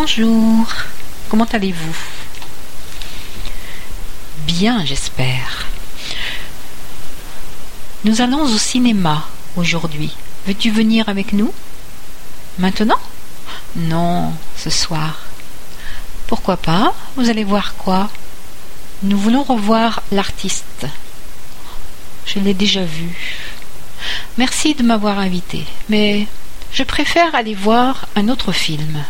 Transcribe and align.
Bonjour, 0.00 0.64
comment 1.28 1.48
allez-vous? 1.52 1.96
Bien, 4.46 4.84
j'espère. 4.84 5.66
Nous 8.04 8.20
allons 8.20 8.42
au 8.42 8.58
cinéma 8.58 9.26
aujourd'hui. 9.56 10.14
Veux-tu 10.46 10.70
venir 10.70 11.08
avec 11.08 11.32
nous? 11.32 11.52
Maintenant? 12.60 13.00
Non, 13.74 14.32
ce 14.56 14.70
soir. 14.70 15.18
Pourquoi 16.28 16.58
pas? 16.58 16.94
Vous 17.16 17.28
allez 17.28 17.42
voir 17.42 17.74
quoi? 17.74 18.08
Nous 19.02 19.18
voulons 19.18 19.42
revoir 19.42 20.04
l'artiste. 20.12 20.86
Je 22.24 22.38
l'ai 22.38 22.54
déjà 22.54 22.84
vu. 22.84 23.16
Merci 24.36 24.76
de 24.76 24.84
m'avoir 24.84 25.18
invité, 25.18 25.64
mais 25.88 26.28
je 26.72 26.84
préfère 26.84 27.34
aller 27.34 27.56
voir 27.56 28.06
un 28.14 28.28
autre 28.28 28.52
film. 28.52 29.02